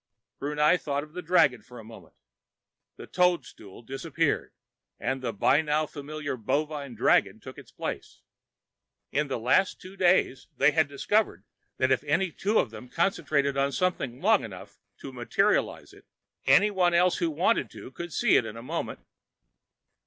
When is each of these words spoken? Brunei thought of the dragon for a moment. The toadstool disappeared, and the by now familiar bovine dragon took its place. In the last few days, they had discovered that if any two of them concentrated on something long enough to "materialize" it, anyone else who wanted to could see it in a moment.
Brunei 0.39 0.77
thought 0.77 1.03
of 1.03 1.13
the 1.13 1.21
dragon 1.21 1.61
for 1.61 1.77
a 1.77 1.83
moment. 1.83 2.15
The 2.95 3.05
toadstool 3.05 3.83
disappeared, 3.83 4.51
and 4.99 5.21
the 5.21 5.31
by 5.31 5.61
now 5.61 5.85
familiar 5.85 6.35
bovine 6.37 6.95
dragon 6.95 7.39
took 7.39 7.59
its 7.59 7.69
place. 7.71 8.23
In 9.11 9.27
the 9.27 9.37
last 9.37 9.79
few 9.79 9.95
days, 9.95 10.47
they 10.57 10.71
had 10.71 10.87
discovered 10.87 11.43
that 11.77 11.91
if 11.91 12.03
any 12.05 12.31
two 12.31 12.57
of 12.57 12.71
them 12.71 12.89
concentrated 12.89 13.55
on 13.57 13.71
something 13.71 14.19
long 14.19 14.43
enough 14.43 14.79
to 15.01 15.13
"materialize" 15.13 15.93
it, 15.93 16.07
anyone 16.47 16.95
else 16.95 17.17
who 17.17 17.29
wanted 17.29 17.69
to 17.69 17.91
could 17.91 18.11
see 18.11 18.35
it 18.37 18.43
in 18.47 18.57
a 18.57 18.63
moment. 18.63 19.01